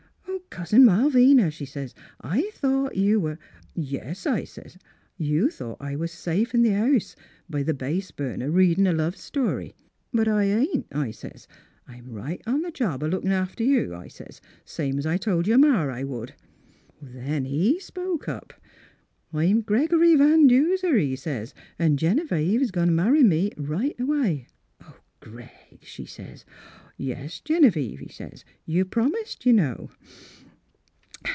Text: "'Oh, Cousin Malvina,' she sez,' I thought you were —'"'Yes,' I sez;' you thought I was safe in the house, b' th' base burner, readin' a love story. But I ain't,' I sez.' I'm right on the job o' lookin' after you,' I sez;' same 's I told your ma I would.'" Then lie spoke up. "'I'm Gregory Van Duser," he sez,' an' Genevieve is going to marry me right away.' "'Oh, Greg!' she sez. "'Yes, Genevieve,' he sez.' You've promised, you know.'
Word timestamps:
"'Oh, 0.51 0.61
Cousin 0.63 0.83
Malvina,' 0.83 1.49
she 1.49 1.63
sez,' 1.65 1.95
I 2.21 2.49
thought 2.53 2.97
you 2.97 3.21
were 3.21 3.39
—'"'Yes,' 3.73 4.27
I 4.27 4.43
sez;' 4.43 4.77
you 5.31 5.49
thought 5.49 5.77
I 5.79 5.95
was 5.95 6.11
safe 6.11 6.53
in 6.53 6.61
the 6.61 6.73
house, 6.75 7.15
b' 7.49 7.63
th' 7.63 7.77
base 7.77 8.11
burner, 8.11 8.51
readin' 8.51 8.85
a 8.85 8.91
love 8.91 9.15
story. 9.15 9.73
But 10.13 10.27
I 10.27 10.43
ain't,' 10.43 10.87
I 10.91 11.09
sez.' 11.11 11.47
I'm 11.87 12.11
right 12.11 12.41
on 12.45 12.61
the 12.63 12.69
job 12.71 13.01
o' 13.01 13.07
lookin' 13.07 13.31
after 13.31 13.63
you,' 13.63 13.95
I 13.95 14.09
sez;' 14.09 14.41
same 14.75 14.99
's 14.99 15.05
I 15.05 15.15
told 15.15 15.47
your 15.47 15.57
ma 15.57 15.85
I 15.85 16.03
would.'" 16.03 16.33
Then 17.01 17.45
lie 17.45 17.77
spoke 17.79 18.27
up. 18.27 18.53
"'I'm 19.33 19.61
Gregory 19.61 20.15
Van 20.15 20.47
Duser," 20.47 20.97
he 20.97 21.15
sez,' 21.15 21.53
an' 21.79 21.95
Genevieve 21.95 22.61
is 22.61 22.71
going 22.71 22.87
to 22.87 22.93
marry 22.93 23.23
me 23.23 23.51
right 23.57 23.97
away.' 23.99 24.47
"'Oh, 24.83 24.99
Greg!' 25.21 25.79
she 25.81 26.05
sez. 26.05 26.43
"'Yes, 26.97 27.39
Genevieve,' 27.39 27.99
he 27.99 28.09
sez.' 28.09 28.43
You've 28.67 28.91
promised, 28.91 29.45
you 29.45 29.53
know.' 29.53 29.89